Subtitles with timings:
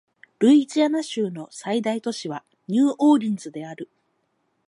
[0.39, 3.87] ルイジアナ州の最大都市はニューオーリンズである